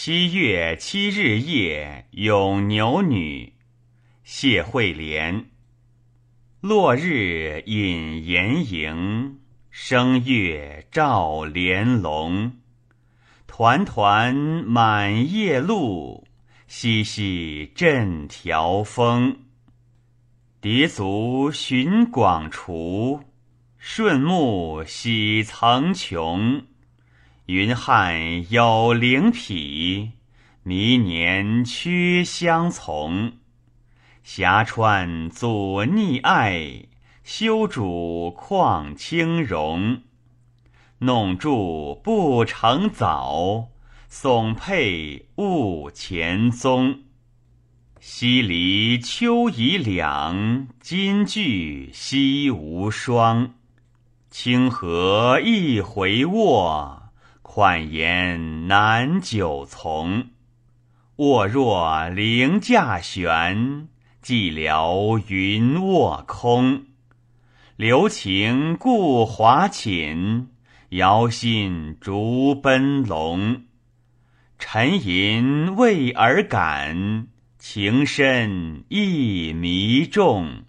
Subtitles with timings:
[0.00, 3.54] 七月七日夜咏牛女，
[4.22, 5.46] 谢惠莲。
[6.60, 9.40] 落日引岩营，
[9.70, 12.52] 升月照帘笼。
[13.48, 16.28] 团团满夜露，
[16.70, 19.46] 淅淅震条风。
[20.60, 23.24] 叠足寻广处，
[23.76, 26.62] 顺目喜层穹。
[27.50, 30.10] 云汉有灵匹，
[30.64, 33.38] 弥年屈相从。
[34.22, 36.82] 峡川阻溺爱，
[37.24, 40.02] 修主旷清容。
[40.98, 43.70] 弄柱不成早，
[44.10, 47.00] 耸佩误前宗。
[47.98, 53.54] 西篱秋已两，金句夕无霜。
[54.30, 57.04] 清河一回卧。
[57.50, 60.26] 款言难久从，
[61.16, 63.88] 卧若凌驾悬，
[64.22, 66.84] 寂寥云卧空。
[67.76, 70.50] 留情故华寝，
[70.90, 73.62] 遥心逐奔龙。
[74.58, 80.64] 沉吟为尔感，情深意迷重。